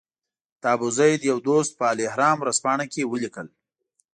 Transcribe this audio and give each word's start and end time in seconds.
د 0.61 0.63
ابوزید 0.75 1.21
یو 1.29 1.37
دوست 1.47 1.71
په 1.79 1.85
الاهرام 1.91 2.37
ورځپاڼه 2.39 2.85
کې 2.93 3.09
ولیکل. 3.11 3.47